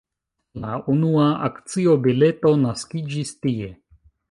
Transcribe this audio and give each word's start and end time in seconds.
La 0.63 0.71
unua 0.93 1.25
akcio-bileto 1.49 2.55
naskiĝis 2.65 3.37
tie. 3.47 3.71